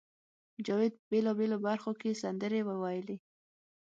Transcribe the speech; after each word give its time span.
جاوید 0.65 0.93
په 0.99 1.03
بېلابېلو 1.11 1.57
برخو 1.67 1.91
کې 1.99 2.19
سندرې 2.21 2.61
وویلې 2.65 3.17